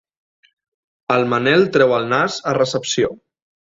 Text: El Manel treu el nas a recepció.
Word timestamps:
El 1.17 1.27
Manel 1.35 1.69
treu 1.79 1.97
el 2.01 2.11
nas 2.17 2.43
a 2.53 2.59
recepció. 2.63 3.17